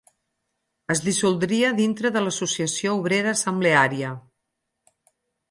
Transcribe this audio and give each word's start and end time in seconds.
Es 0.93 1.01
dissoldria 1.07 1.69
dintre 1.81 2.11
de 2.15 2.23
l'Associació 2.23 2.95
Obrera 3.03 3.35
Assembleària. 3.39 4.17